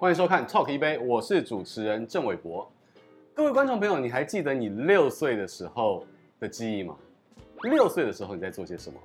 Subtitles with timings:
[0.00, 2.70] 欢迎收看《Talk 一杯》，我是主持人郑伟博。
[3.34, 6.06] 各位观众朋友，你还记得你六岁的时候
[6.38, 6.96] 的记忆吗？
[7.64, 9.00] 六岁的时候你在做些什么？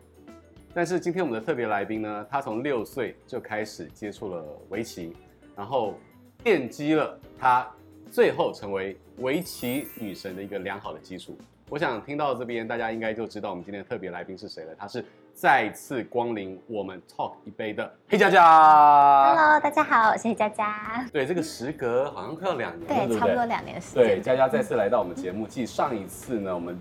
[0.72, 5.16] 但是今天我们的特别来宾呢，他从六岁就开始接触了围棋，
[5.56, 5.96] 然后
[6.44, 7.68] 奠基了他
[8.12, 11.36] 最后成为围棋女神的一个良好的基础。
[11.74, 14.76] 我想听到这边，大家应该就知道我们今天的特别来宾是谁了。
[14.78, 19.34] 他是再次光临我们 Talk 一杯的黑佳佳。
[19.34, 21.04] Hello，大家好，我是黑佳佳。
[21.12, 23.20] 对，这个时隔好像快要两年了，对，对不对？
[23.20, 24.04] 差不多两年时间。
[24.04, 26.80] 对，佳佳再次来到我们节目，继上一次呢，我们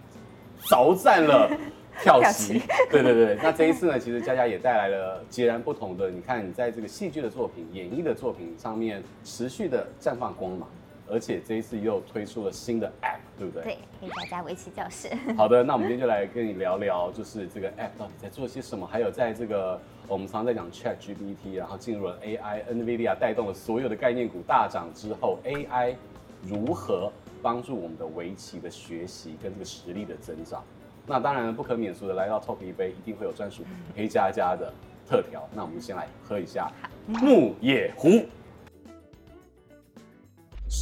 [0.67, 1.49] 凿战了
[2.03, 2.61] 跳棋。
[2.91, 6.11] 对对对，那这一次呢，其实佳佳也带来了截然不同的。
[6.11, 10.69] 你看，你在这个戏剧的作品、演绎的作品上面持续的绽放光芒。
[11.13, 13.63] 而且这一次又推出了新的 App，对不对？
[13.63, 15.11] 对，黑加加围棋教室。
[15.37, 25.95] 好的，那我们今天就来跟你聊聊，就是这个 App 到底在做些什么，还有在这个我们常常在讲 Chat GPT，然后进入了 AI，NVIDIA 带动了所有的概念股大涨之后，AI
[26.43, 30.65] 如何帮助我们的围棋的学习跟这个实力的增长？
[31.07, 34.73] 那当然不可免俗的来到 Top 一杯，一定会有专属黑加加的
[35.07, 35.47] 特调。
[35.55, 36.71] 那我们先来喝一下
[37.07, 38.25] 木野湖。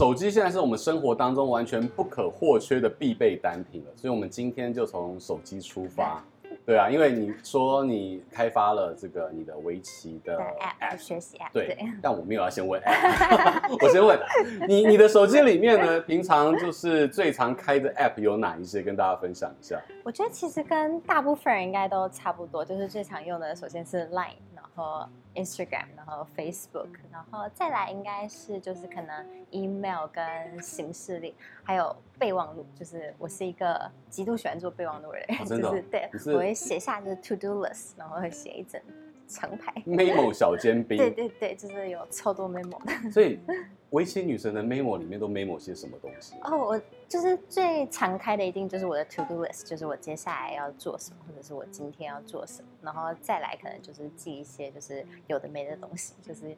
[0.00, 6.24] 手机现在是我们生活当中完全不可或缺的必备单品了，所以我们今天就从手机出发。
[6.64, 10.38] 对啊，因为你说你开发了这个你的围棋的
[10.80, 14.18] app 学习 app，对，但我没有要先问 app， 我先问
[14.66, 18.80] 你，你的手机里面呢，平常就是最常开的 app 有哪一些？
[18.80, 19.78] 跟大家分享一下。
[20.02, 24.49] 我觉得其实跟大部分人应该都差不多，就是最常用的首先是 Line，然
[24.80, 32.64] 后 Instagram，然后 Facebook，然后再来应该是就是可能 email 跟行事历，还有备忘录。
[32.74, 38.80] 就是我是一个极度喜欢做备忘录的人， 就是对，是我会写下就是 to do list，然后会写一整
[39.28, 40.96] 长牌 memo 小尖兵。
[40.98, 43.10] 对对对，就是有超多 memo 的。
[43.10, 43.38] 所以
[43.90, 46.34] 围棋女神的 memo 里面都 memo 些什么东西？
[46.42, 56.56] 哦，我就是最常开的一定就是我的 to do list，就是我接下来要做什么，或者是我今天要做什么，然后再来可能就是记一些就是有的没的东西，就是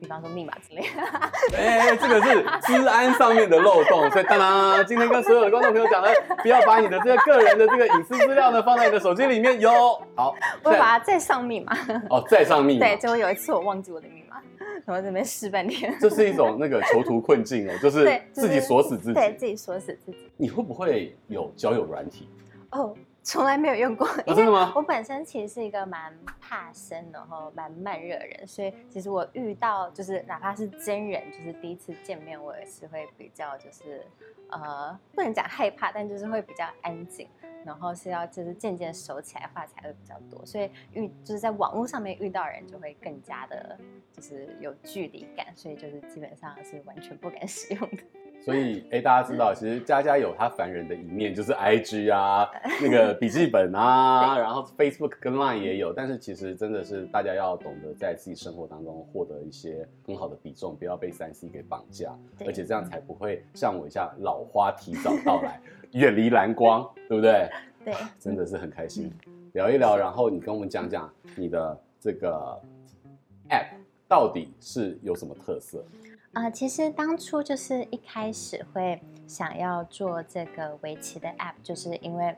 [0.00, 1.56] 比方说密码之类的。
[1.58, 6.08] 哎、欸，这个是治安上面的漏洞，所以当然今天跟所有的观众朋友讲了，
[6.42, 10.00] 不要把你的这个个人的这个隐私资料呢放在你的手机里面哟。
[10.16, 10.34] 好，
[10.64, 11.76] 我把它再上密码。
[12.08, 12.86] 哦，再上密码。
[12.86, 14.21] 对，结果有一次我忘记我的密码，
[14.84, 15.94] 然后这边试半天。
[16.00, 20.30] 这是一种那个囚徒困境哦，就是自己锁死自己，对，对自己锁死自己。
[20.36, 22.28] 你会不会有交友软体？
[22.70, 24.06] 哦，从来没有用过。
[24.26, 24.72] 哦，真的吗？
[24.74, 34.04] 我本身其实是一个蛮怕生，然后蛮慢热的人，所以其实我遇到就是哪怕是真人，就是第一次见面，我也是会比较就是
[34.48, 37.28] 呃，不能讲害怕，但就是会比较安静，
[37.64, 43.78] 然后是要就是渐渐熟起来话才会比较多，所以遇就是在网络上面遇到人就会更加的，
[44.12, 47.98] 就是有距离感，所以就是基本上是完全不敢 使用的。
[48.44, 52.50] 所以，哎、欸，大家知道，其实佳佳有她烦人的一面，就是 IG 啊，
[52.80, 55.92] 那个笔记本啊， 然后 Facebook 跟 Line 也有。
[55.92, 65.60] 但是，其实真的是大家要懂得在自己生活当中获得一些很好的比重，不要被三 C 给绑架，而且这样才不会像我一样老花提早到来，
[65.92, 67.50] 远离蓝光，对不对？
[67.84, 69.12] 对，真的是很开心，
[69.52, 72.58] 聊一聊，然后你跟我们讲讲你的这个
[73.50, 73.74] App
[74.08, 75.84] 到底是有什么特色。
[76.32, 82.34] 啊、呃，其实当初就是一开始会想要做这个围棋的 App，就是因为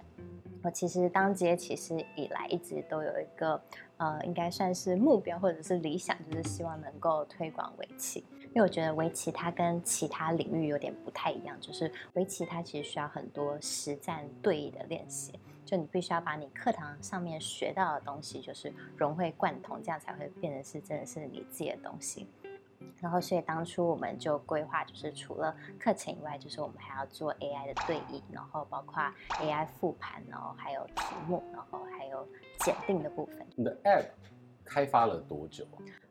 [0.63, 3.61] 我其实当职业棋士以来，一直都有一个
[3.99, 8.25] 呃，应该算是目标或者是理想，就是希望能够推广围棋。
[8.55, 22.29] 因为我觉得围棋它跟其他领域有点不太一样，就是围棋它其实需要很多实战对弈的练习，就你必须要把你课堂上面学到的东西，就是融会贯通，这样才会变成是真的是你自己的东西。
[23.01, 29.03] 然后，所以当初我们就规划，就是除了课程以外，就是我们还要做 AI 的对弈，然后包括
[29.41, 32.25] AI 复盘，然后还有题目，然后还有
[32.61, 33.45] 检定的部分。
[33.57, 34.07] 你的 App
[34.65, 35.67] 开发了多久？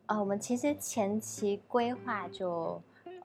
[0.06, 2.80] 呃，我们其实前期规划就，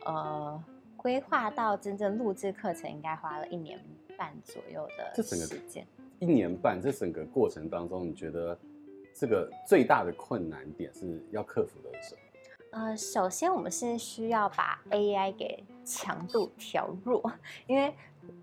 [0.06, 0.64] 呃，
[0.96, 3.78] 规划到真正录制课程，应该花了一年
[4.18, 5.86] 半左右的时间。
[6.20, 8.58] 一年半，这整个过程当中，你觉得
[9.14, 12.22] 这个最大的困难点是要克服的是什么？
[12.72, 17.22] 呃，首先我们是需要把 AI 给强度调弱，
[17.68, 17.94] 因为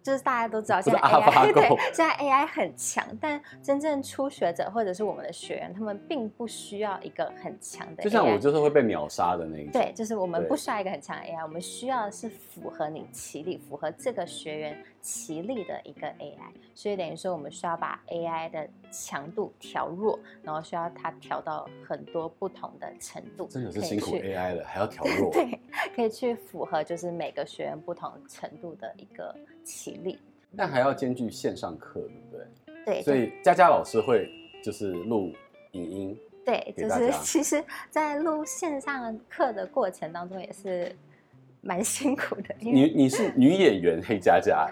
[0.02, 8.04] 就是大家都知道现在 AI 对，现在 AI 很强，但真正初学者或者是我们的学员，他们并不需要一个很强的 AI。
[8.04, 9.72] 就像我就是会被秒杀的那一种。
[9.72, 23.46] 对，就是我们不需要一个很强的 AI，我们需要的是符合你起力、符合这个学员棋力的一个 AI，所以等于说我们需要把 AI 的强度调弱，然后需要它调到很多不同的程度。
[23.46, 25.30] 真的是辛苦 AI 了，还要调 弱。
[25.30, 25.60] 对，
[25.94, 29.32] 可以去符合就是每个学员不同程度的一个
[29.62, 30.18] 齐力。
[30.56, 32.84] 但还要兼具线上课，对不对？
[32.84, 33.02] 对。
[33.02, 34.28] 所以佳佳老师会
[34.60, 35.32] 就是录
[35.70, 36.18] 影音。
[36.44, 40.92] 对，就是 其实，在录线上课的过程当中也是
[41.60, 42.52] 蛮辛苦的。
[42.58, 44.68] 你你是女演员黑佳佳，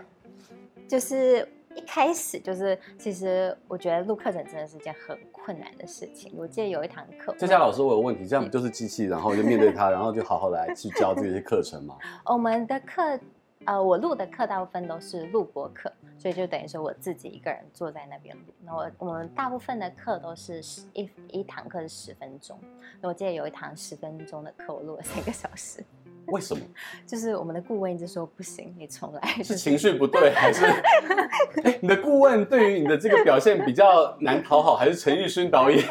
[0.88, 6.32] 就是一开始就是，其实我觉得录课程真的是一件很困难的事情。
[6.36, 11.96] 我记得有一堂课，佳佳老师，我有问题，这样不就是机器，然后就面对它，然后就好好来去教这些课程嘛？
[12.26, 13.18] 我们的课。
[13.66, 18.42] 呃，我录的课大部分都是录播课，所以就等于说我自己一个人坐在那边录。
[18.62, 20.60] 那我我们大部分的课都是
[20.92, 22.60] 一一堂课是十分钟。
[23.00, 25.82] 那我记得有一堂十分钟的课，我录了三个小时。
[26.26, 26.62] 为什么？
[27.06, 29.20] 就是我们的顾问一直说不行，你重来。
[29.42, 30.64] 是情绪不对，还是？
[31.64, 35.82] 哎，你的顾问对于你的这个表现比较难讨好，还是陈玉勋导演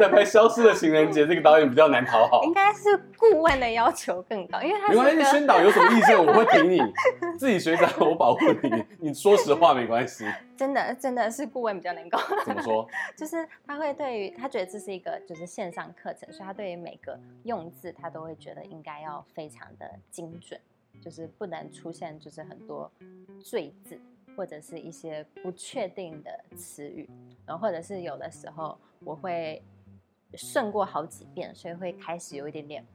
[0.00, 2.42] 在拍《消失的情人节》这个导演比较难讨好？
[2.44, 6.80] 应该是顾问的要求更高，因为他没关系，宣导有什么意见我会挺你，
[7.38, 10.24] 自己学长我保护你，你说实话没关系。
[10.62, 12.16] 真的真的是顾问比较能够。
[12.46, 12.88] 怎么说？
[13.18, 20.60] 就是他会对于他觉得这是一个就是线上课程，所以他对于每个用字他都会觉得应该要非常的精准，
[21.02, 22.88] 就是不能出现就是很多
[23.42, 24.00] 赘字
[24.36, 27.10] 或者是一些不确定的词语，
[27.44, 29.60] 然后或者是有的时候我会
[30.34, 32.86] 顺过好几遍，所以会开始有一点点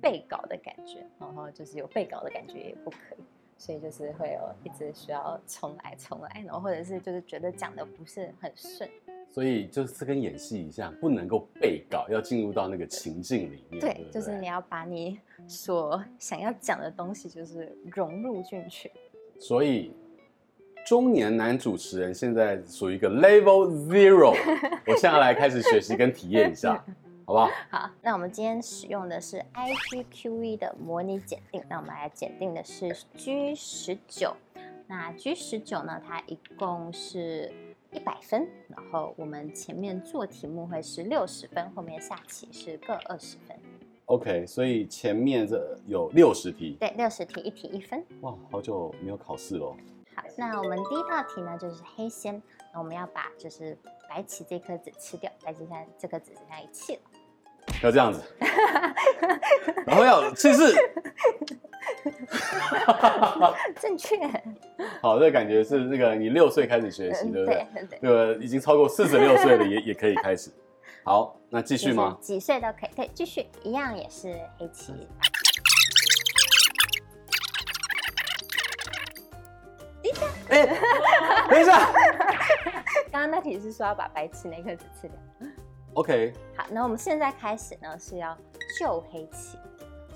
[0.00, 3.24] 背稿的感觉，然后就是有背稿的感觉也不可以。
[3.58, 8.88] 所以就是会有一直需要重来重来，然后或者是就是觉得讲的不是很顺，
[9.28, 13.80] 所以就是跟演戏一样，不能够背稿，要进入到那个情境里面。
[13.80, 15.18] 对，对对就是你要把你
[15.48, 18.90] 所想要讲的东西就是融入进去。
[19.40, 19.92] 所以
[20.86, 24.36] 中年男主持人现在属于一个 level zero，
[24.86, 26.84] 我现在来开始学习跟体验一下。
[27.28, 27.50] 好不好？
[27.68, 31.62] 好，那我们今天使用的是 IGQE 的模拟检定。
[31.68, 34.34] 那我们来检定的是 G 十九。
[34.86, 37.52] 那 G 十九呢，它一共是
[37.92, 38.48] 一百分。
[38.68, 43.54] 然后我们前面做题目会是六十分，后面下棋是各二十分。
[44.06, 46.78] OK，所以前面这有六十题。
[46.80, 48.02] 对，六十题，一题一分。
[48.22, 49.76] 哇，好久没有考试喽。
[50.16, 52.42] 好，那我们第一道题呢，就是黑先。
[52.72, 53.76] 那我们要把就是
[54.08, 57.00] 白棋这颗子吃掉，白棋现在这颗子剩下一气了。
[57.82, 58.22] 要这样子，
[59.86, 60.74] 然后要气势，
[63.80, 64.16] 正确。
[65.00, 67.66] 好，这个感觉是那个你六岁开始学习，对不对？
[67.74, 67.98] 对对。
[68.02, 70.50] 那个已经超过四十六岁了，也也可以开始。
[71.04, 72.18] 好，那继续吗？
[72.20, 74.92] 几岁都可以，对，继续，一样也是黑棋。
[80.02, 80.66] 等一下，哎，
[81.48, 81.92] 等一下，
[83.10, 85.16] 刚刚那题是说要把白棋那颗子吃掉。
[85.94, 88.36] OK，好，那我们现在开始呢，是要
[88.78, 89.58] 救黑棋，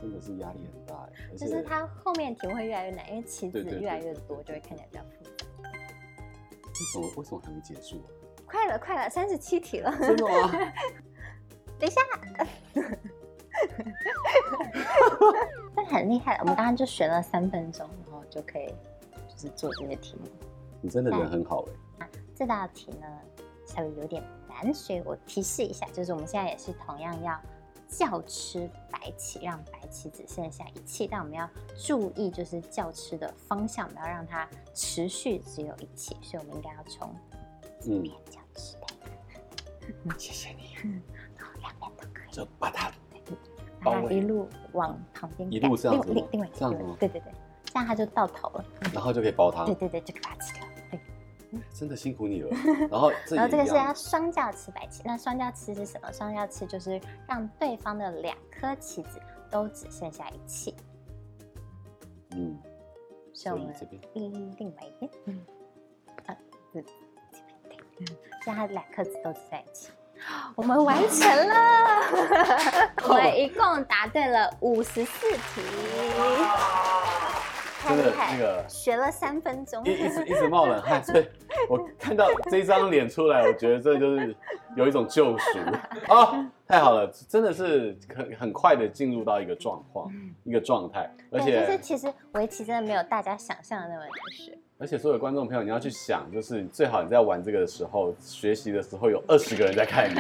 [0.01, 5.31] 真的是压力很大，就是它后面题目会越来越难，因为棋子越来越多，就会看起来比较复杂。
[6.65, 7.09] 为什么？
[7.17, 8.01] 为什么还没结束？
[8.47, 9.91] 快了，快了，三十七题了。
[9.99, 10.51] 真的吗？
[11.81, 12.01] 等一下，
[15.75, 18.69] 这很厉害，我们刚刚就学了三分钟，然后就可以
[19.29, 20.29] 就是做这些题目。
[20.81, 21.64] 你真的人很好
[21.99, 22.09] 哎。
[22.35, 23.07] 这道题呢，
[23.75, 24.73] 稍微有点难。
[24.73, 27.41] 所以我提示一下，就是我们现在也是同样要
[27.88, 37.14] 叫吃白棋，让白棋只剩下一气，但我们要注意就是叫吃的方向，我们要让它持续只有一气，所以我们应该要从
[37.81, 38.87] 这边叫吃的。
[40.05, 40.75] 嗯，谢谢你。
[41.37, 42.91] 然后两边都可以，就把它
[43.83, 47.33] 把它一路往旁边，一路这样子，另另外这样子，对对对，
[47.64, 48.64] 这样它就到头了，
[48.95, 50.62] 然后就可以包它，对对对，就可以把它吃掉。
[51.73, 52.50] 真的辛苦你了。
[52.90, 55.02] 然后，然后这个是要双叫吃白棋。
[55.04, 56.12] 那双叫吃是什么？
[56.12, 60.75] 双叫吃就是让对方的两颗棋子都只剩下一气。
[62.30, 62.59] 嗯，
[63.35, 65.47] 所以我们这边，另另外一边，嗯，
[66.26, 66.37] 啊，
[66.73, 66.85] 这边
[67.68, 68.06] 对，嗯，
[68.47, 69.90] 他两颗子都只在一起。
[70.54, 71.54] 我们完成了，
[73.09, 75.61] 我们一共答对了五十四题。
[77.89, 81.27] 真的那个学了三分钟，一一直一直冒冷汗，所以
[81.69, 84.35] 我看到这张脸出来，我觉得这就是
[84.77, 85.59] 有一种救赎
[86.09, 86.51] 啊！
[86.67, 90.11] 太好了，真的是很很快的进入到一个状况，
[90.45, 94.57] 一个状态，而且就是其实围棋真的没有大家想象的那么难学。
[94.79, 100.17] 而且所有观众朋友，你要去想，就是最好你在玩这个的时候，学习的时候有二十个人在看你，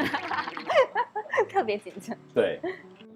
[1.50, 2.16] 特别紧张。
[2.32, 2.60] 对，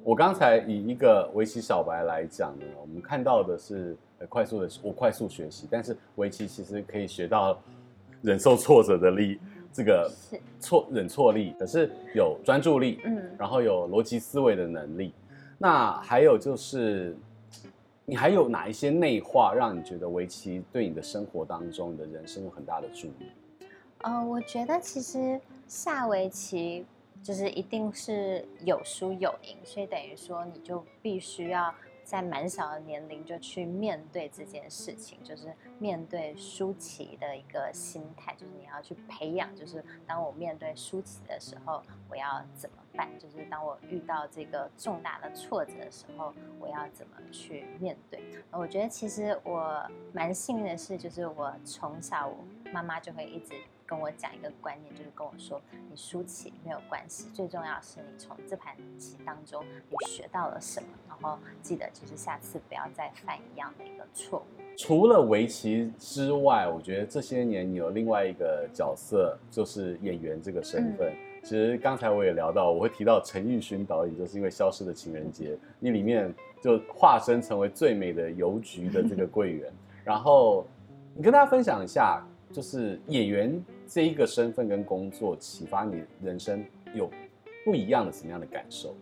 [0.07, 3.97] 我刚才以一个围棋小白来讲呢，我们看到的是
[4.29, 7.59] 快速的，我快速学习，但是围棋其实可以学到
[8.23, 9.41] 忍受挫折的力，
[9.73, 10.09] 这个
[10.61, 15.13] 错忍挫力，可是有专注力，嗯，然后有逻辑思维的能力。
[15.59, 17.17] 那还有就是，
[18.05, 23.67] 你还有哪一些内化，让你觉得围棋对你的生活当中、你的人生有很大的助力？
[24.03, 26.87] 呃，我觉得其实下围棋。
[27.27, 43.11] 就是一定是有输有赢，所以等于说你就必须要在蛮小的年龄就去面对这件事情，就是面对输棋的一个心态，就是你要去培养，就是当我面对输棋的时候，我要怎么办？
[43.19, 48.23] 就是当我遇到这个重大的挫折的时候，我要怎么去面对？
[48.53, 52.37] 我觉得其实我蛮幸运的是，就是我从小我
[52.73, 53.57] 妈妈就会一直。
[53.87, 64.77] 跟我讲一个观念，就是跟我说，你输棋没有关系，最重要是你从这盘棋当中你学到了什么，然后记得就是下次不要再犯一样的一个错误。
[64.77, 71.13] 除了围棋之外，我觉得这些年你有另外一个角色，就是演员这个身份。
[71.13, 79.73] 嗯、其实刚才我也聊到，我会提到陈玉勋导演，就是因为《消失的情人节》，你里面就化身成为最美的邮局的这个柜员，
[80.05, 80.67] 然后
[81.15, 83.65] 你跟大家分享一下，就是演员。
[83.89, 86.65] 这一个身份跟工作启发你人生
[86.95, 87.11] 有
[87.65, 88.95] 不一样的什么样的感受？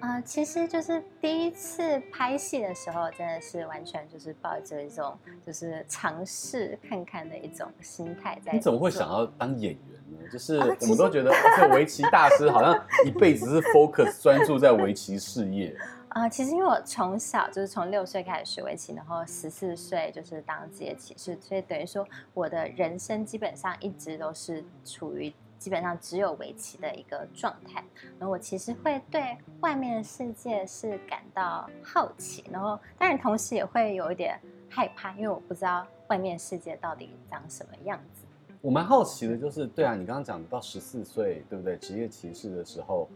[0.00, 8.52] 啊、呃，其实就是第一次拍戏的时候，真的是完全就是抱着一种就是尝试看看的一种心态在。
[8.52, 9.80] 你怎么会想要当演员
[10.10, 10.18] 呢？
[10.32, 15.72] 就是我们都觉得这围棋大师好像一辈子是 focus 专注在围棋事业。
[16.14, 27.82] 啊、其实因为我从小就是从六岁开始学围棋，然后十四岁就是当职业棋士，所以等于说我的人生基本上一直都是处于基本上只有围棋的一个状态。
[28.18, 34.38] 然后我其实会对外面的世界是感到好奇，然后当然同时也会有一点
[34.68, 38.26] 害怕，因为我不知道外面世界到底长什么样子。
[38.60, 41.74] 我蛮好奇的，就是对啊，你刚刚讲到十四岁，对不对？
[41.78, 43.08] 职业棋士的时候。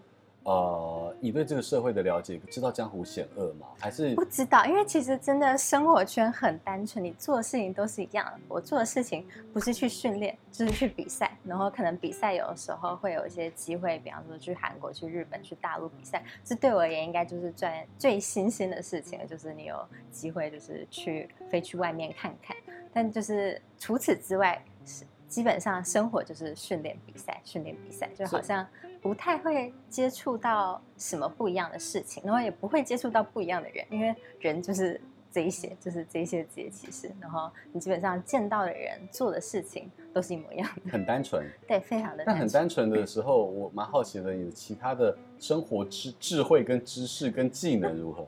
[0.46, 3.66] 呃，你对这个社会的了解，知道江湖险恶吗？
[3.80, 4.64] 还是不知道？
[4.64, 8.38] 因为其实真的生活圈很单纯，你做的事情都是一样的。
[8.46, 11.36] 我做的事情不是去训练，就是去比赛。
[11.42, 16.22] 然后可能比赛有的时候会有一些机会，比方说去韩国、去日本、去大陆比赛。
[16.44, 22.56] 这对我而言应该就是最最新鲜的事情，就是你有机会就是去飞去外面看看。
[22.92, 25.04] 但就是除此之外，是
[25.36, 28.66] 基本上生活就是训练、比赛、训练、比赛，就好像。
[29.02, 34.98] 不太会接触到什么不一样的事情，然后也不会接触到不一样的人，因为人就是
[35.30, 37.12] 这一些，就是这一些职业棋士。
[37.20, 41.46] 然后你基本上见到的人做的事情都是一模一样的，很单纯。
[41.68, 42.24] 对，非常的。
[42.26, 48.26] 但很单纯的时候，我蛮好奇的，你的其他的生活智智慧跟知识跟技能如何？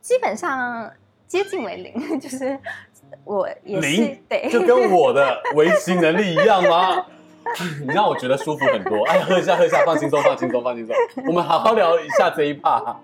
[0.00, 0.90] 基本上
[1.28, 2.58] 接近为零， 就是
[3.24, 7.06] 我也是零，对，就跟我的围棋能力一样吗？
[7.80, 9.04] 你让我觉得舒服很多。
[9.06, 10.94] 哎呀，喝一下，喝一下，放轻松，放轻松，放轻松。
[11.28, 13.00] 我们好好聊一下这一趴。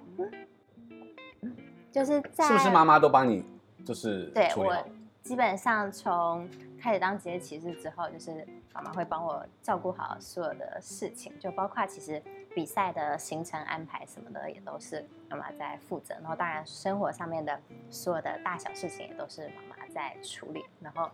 [1.92, 3.44] 就是在是不是妈妈都帮你，
[3.84, 4.76] 就是对我
[5.22, 6.48] 基本上从
[6.80, 12.20] 开始当职业骑士之后，就是妈妈会帮我照顾好所有的事情，就包括其实
[12.54, 16.14] 比赛的行程安排什么的，也都是妈妈在负责。
[16.14, 17.56] 然后当然生活上面的
[17.90, 20.64] 所有的大小事情，也都是妈妈在处理。
[20.80, 21.08] 然后。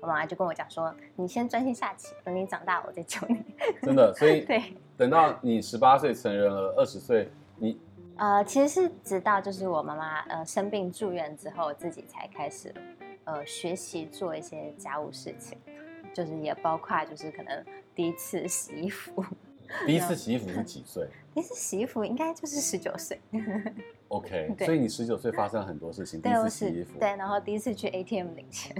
[0.00, 3.42] 我妈妈就跟我讲说：“你先专心下棋，等你长大我再教你。”
[3.80, 4.62] 真的，所以 对，
[4.98, 7.80] 等到你十八岁成人了，二十岁，你
[8.16, 12.74] 呃，其实是直到就是我妈妈呃生病住院之后，自己才开始
[13.24, 15.56] 呃学习做一些家务事情，
[16.12, 19.24] 就是也包括就是可能第一次洗衣服。
[19.86, 21.08] 第一次洗衣服是几岁？
[21.34, 23.20] 第一次洗衣服应该就是十九岁。
[24.08, 26.22] OK， 所以你十九岁发生了很多事情。
[26.22, 28.74] 第一次洗衣服，对，然后第一次去 ATM 领钱。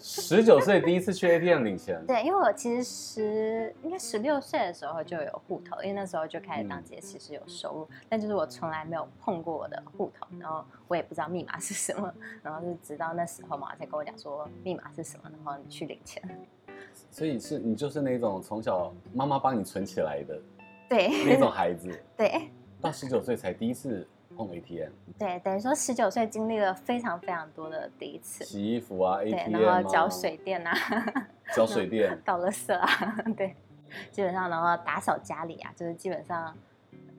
[0.00, 16.22] 十九岁第一次去 ATM 领钱， 对，因为我其实十应该十六岁的时候就有户头，因为那时候就开始当职业棋士有收入，嗯、但就是我从来没有碰过我的户头，然后我也不知道密码是什么，然后是直到那时候嘛才跟我讲说密码是什么，然后你去领钱。
[17.10, 20.40] 所以是你就是那种从小妈妈帮你存起来的，
[20.88, 22.48] 对，那种孩子， 对，
[22.80, 24.06] 到十九岁才第一次。
[24.36, 30.72] 碰 ATM，对，等于说十九岁经历了非常非常多的第一次，洗衣服啊，ATM 对，然后缴水电啊，
[31.56, 33.56] 缴水电， 倒垃圾啊，对，
[34.12, 36.56] 基本上然后打扫家里啊，就是基本上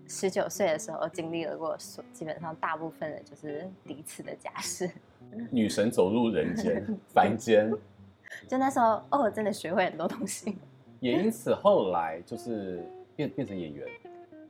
[0.07, 1.75] 十九岁的时候经历了过，
[2.13, 4.89] 基本上大部分的就是第一次的家事。
[5.51, 6.81] 女神走入人间
[7.13, 7.69] 凡间，
[8.47, 10.57] 就那时候哦，真的学会很多东西，
[11.01, 13.85] 也因此后来就是变变成演员，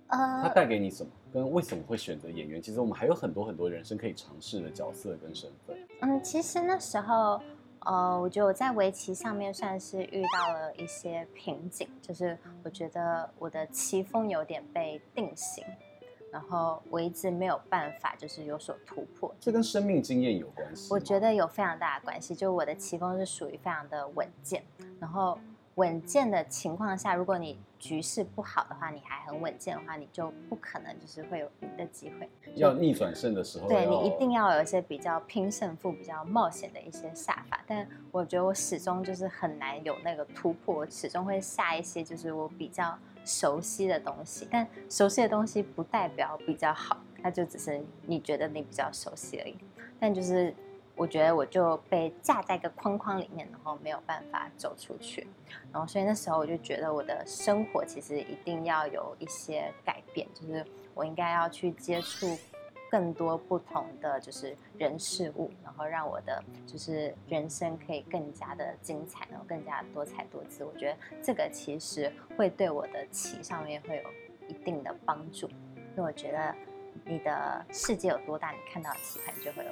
[0.09, 1.09] 呃，他带给你什么？
[1.33, 2.61] 跟为什么会选择演员？
[2.61, 5.75] 其实我们还有很多很多人生可以尝试的角色跟身份。
[6.01, 7.41] 嗯，其实那时候，
[7.79, 15.63] 呃，我觉得我在围棋上面算是遇到了一些瓶颈，就是我觉得我的棋风有点被定型。
[16.31, 19.33] 然后我一直没有办法，就是有所突破。
[19.39, 20.93] 这跟生命经验有关系？
[20.93, 22.35] 我觉得有非常大的关系。
[22.35, 24.63] 就我的棋风是属于非常的稳健，
[24.99, 25.39] 然后
[25.79, 32.29] 稳健的情况下，如果你局势不好的话，你还很稳健的话，你就不可能就是会有赢的机会。
[32.55, 37.63] 要逆转胜的时候，对，你一定要有一些比较拼胜负、比较冒险的一些下法。
[37.65, 42.97] 但我觉得我始终就是很难有那个突破，我始终会下一些就是我比较。
[43.25, 49.55] 熟悉的东西，但熟悉的东西不代表比较好，它就只是你觉得你比较熟悉而已。
[49.99, 50.55] 但就是
[50.99, 55.25] 我觉得我就被架在一个框框里面，然后没有办法走出去。
[55.71, 62.37] 然后所以那时候我就觉得我的生活其实一定要有一些改变，就是我应该要去接触。
[62.91, 70.63] 更多不同的就是人事物，然后让我的就是人生可以更加的精彩，然后更加多彩多姿。
[70.63, 74.03] 我觉得这个其实会对我的棋上面会有
[74.47, 76.55] 一定的帮助，因为我觉得
[77.05, 79.71] 你的世界有多大，你看到棋盘就会有。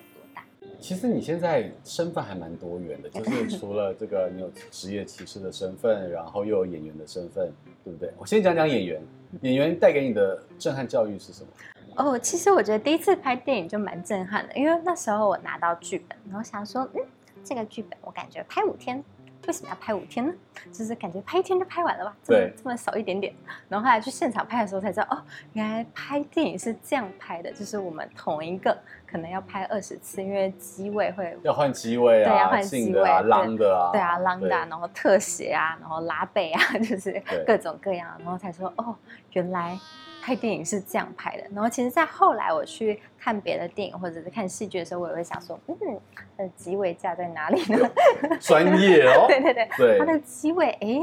[0.79, 7.51] 其实你现在身份还蛮多元的，就是 除了这个你有职业骑士的身份，然后又有演员的身份，
[7.83, 8.11] 对不对？
[8.17, 9.01] 我先讲讲演员，
[9.41, 11.47] 演员带给你的震撼教育是什么？
[11.95, 17.01] 哦，其实我觉得第一次拍电影就蛮震撼的，因为那时候我拿到剧本，然后想说，嗯，
[17.43, 19.03] 这个剧本我感觉拍五天，
[19.47, 20.33] 为什么要拍五天呢？
[20.71, 23.33] 就是感觉拍一天就拍完了吧，这么这么少一点点。
[23.69, 25.23] 然后后来去现场拍的时候才知道，哦，
[25.53, 28.77] 原来拍电影是这样拍的，就是我们同一个
[29.09, 38.95] 可能要拍二十次，因为机位会要换机位啊，对，要换机位啊，浪的啊，对啊，浪的啊，然后特写啊，然后拉背啊， 就是各种各样，然后才说，哦，
[39.31, 39.79] 原来。
[40.27, 47.89] 拍电影是这样拍的，然后其实，在后来我去看别的电影或者是看戏剧的时候，我也会想说，嗯，它的机位架在哪里呢？
[48.41, 50.99] 专业哦， 对对对，对，它的机位，哎，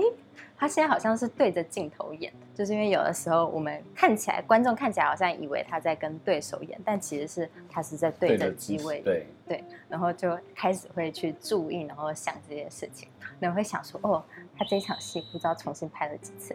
[0.58, 13.08] 他现在好像是对着镜头演，就是因为有的时候我们看起来，观众看起来好像以为他在跟对手演，但其实是他是在对着机位，对对，然后就开始会去注意，然后想这件事情，
[13.40, 14.22] 然后会想说，哦，
[14.54, 16.54] 他这一场戏不知道重新拍了几次。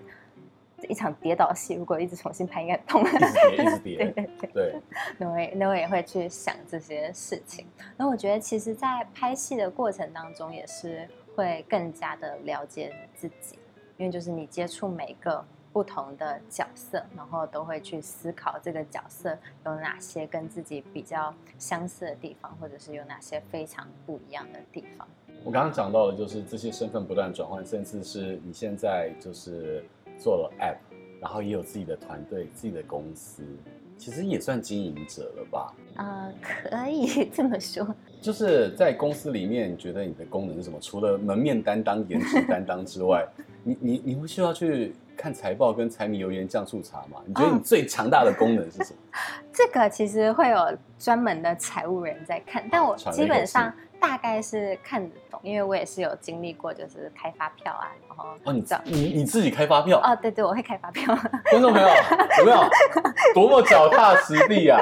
[0.90, 3.04] 一场跌倒戏，如果一直重新拍，应该很痛。
[3.04, 3.98] 一直跌，一直 跌。
[3.98, 4.82] 对对对。
[5.20, 7.68] 那我也，那我也会去想这些事情。
[7.96, 13.60] 那我觉得，其实，在拍戏的过程当中，也是会更加的了解自己，
[13.98, 25.08] 因为就是你接触每个不同的角色，然后都会去思考这个角色有哪些跟自己比较相似的地方，或者是有哪些非常不一样的地方。
[25.46, 29.86] 我刚刚讲到的，就是这些身份不断转换，甚至是你现在就是。
[30.20, 30.76] 做了 app，
[31.22, 33.42] 然后也有自己的团队、自己的公司，
[33.98, 35.74] 其实也算经营者了吧？
[35.96, 37.88] 啊、呃，可以 这么说。
[38.22, 40.78] 就是在公司里面，你觉得你的功能是什么？
[40.82, 43.26] 除了门面担当、颜值担当之外，
[43.64, 47.22] 你你你会需要去看财报跟柴米油盐酱醋茶吗？
[47.26, 49.00] 你觉得你最强大的功能是什么？
[49.14, 49.18] 哦、
[49.54, 53.74] 这个其实会有专门的财务人在看，但我基本上。
[54.00, 60.00] 大概是看得懂，因为我也是有经历过，就是开发票啊，然后哦，你你你自己开发票？
[60.02, 61.16] 哦，对对，我会开发票。
[61.50, 61.88] 观众朋友
[62.40, 62.64] 有没有
[63.34, 64.80] 多么脚踏实地啊？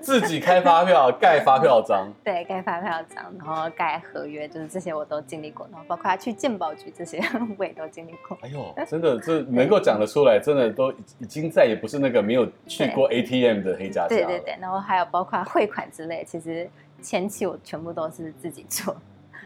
[0.00, 7.22] 自己开发票，盖发票章，对，盖发票章，然后盖合约，就是这些我都经历过，然后包括去健保局这些
[7.56, 8.36] 我也都经历过。
[8.42, 14.08] 哎呦，真的这能够讲得出来，真的都已经再也不是那个没有去过 ATM 的黑家家。
[14.08, 16.68] 对对对，然后还有包括汇款之类，其实。
[17.02, 18.96] 前期我全部都是自己做，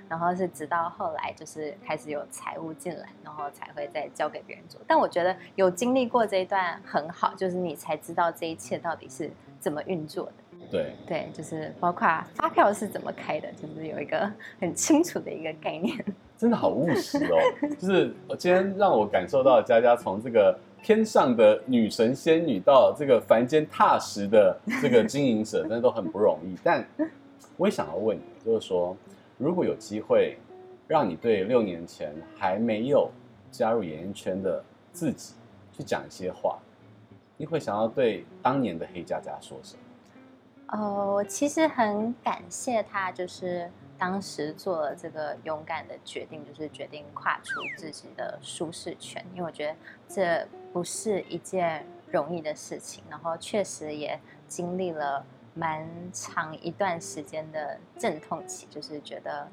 [0.09, 4.81] 然后是直到后来就是开始有财务进来，然后才会再交给别人做。
[4.87, 10.33] 但我觉得有经历过这一段很好，就是你才知道这一切到底是怎么运作的。
[10.69, 15.97] 对对，就是包括发票是怎么开的，就是有一个很清楚的一个概念。
[16.37, 17.38] 真的好务实哦，
[17.79, 26.87] 就是我今天让我感受到佳佳从这个天上的女神仙女到这个凡间踏实的这个经营者，真的都很不容易，但。
[27.57, 28.97] 我也想要问你，就是说，
[29.39, 30.37] 如果有机会
[30.87, 33.11] 让你对六年前还没有
[33.51, 35.35] 加入演艺圈的自己
[35.73, 36.59] 去讲一些话，
[37.37, 39.83] 你会想要对当年的黑佳佳说什么？
[40.79, 49.77] 哦，我其实很感谢他，就是当时做了这个勇敢的决定，就是决定跨出自己的舒适圈，因为我觉得
[50.09, 55.25] 这不是一件容易的事情，然后确实也经历了。
[55.57, 59.49] 蛮长一段时间的阵痛期，就是觉得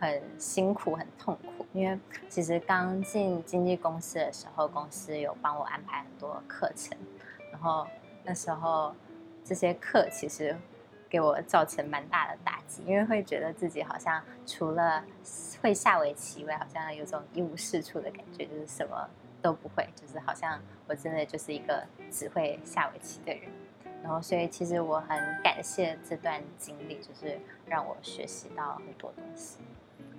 [0.00, 1.64] 很辛苦、很痛苦。
[1.72, 1.96] 因为
[2.28, 6.98] 其实刚进经纪公司的时候，公司有帮我安排很多课程，
[7.52, 7.86] 然后
[8.24, 8.92] 那时候
[9.44, 10.56] 这些课其实
[11.08, 15.04] 给我造成蛮大的打击，因为会觉得自己好像除了
[15.62, 19.08] 会下围棋以外，好像有种一无是处的感觉，就是什么
[19.40, 23.42] 都不会，就是好像我真的就是一个只会下围棋的人。
[24.04, 29.56] 然后，所以其实我很感谢这段经历，就是让我学习到很多东西。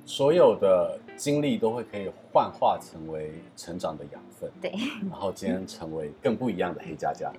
[0.07, 4.49] 所有的经历都会可以幻化成为成长的养分。
[4.59, 4.71] 对。
[5.07, 7.31] 然后今天成为更不一样的黑佳佳。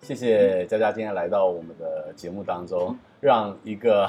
[0.00, 4.08] 谢谢佳佳今天来到我们的节目当中，让一个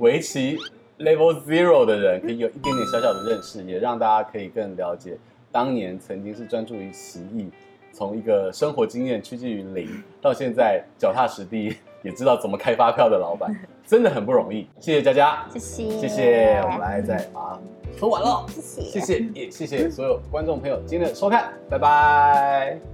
[0.00, 0.58] 围棋
[0.98, 5.16] Level Zero 的人可以有一点点小小的认识，也让大家可以更了解
[5.52, 7.48] 当年曾经是专注于棋艺。
[7.94, 9.88] 从一个生活经验趋近于零，
[10.20, 13.54] 到现在脚踏实地， 也知道怎么开发票的老板，
[13.86, 14.66] 真的很不容易。
[14.80, 16.60] 谢谢佳佳，谢谢，谢谢。
[16.64, 17.58] 我们来再把
[18.00, 22.93] 喝完了，谢谢，谢谢，也谢谢所有观众朋友今天的收看，拜拜。